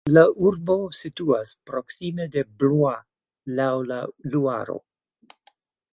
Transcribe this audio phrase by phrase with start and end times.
[0.17, 0.21] La
[0.51, 3.05] urbo situas proksime de Blois
[3.61, 4.79] laŭ la Luaro.